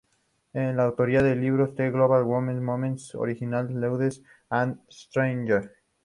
Es 0.53 0.73
la 0.73 0.85
autora 0.85 1.21
del 1.21 1.41
libro 1.41 1.75
The 1.75 1.91
Global 1.91 2.23
Women's 2.23 2.61
Movement: 2.63 2.99
Origins, 3.13 3.69
Issues 3.69 4.23
and 4.49 4.79
Strategies. 4.89 5.69